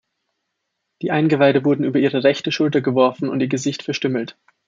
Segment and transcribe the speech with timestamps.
[1.03, 4.35] Die Eingeweide wurden über ihre rechte Schulter geworfen und ihr Gesicht verstümmelt.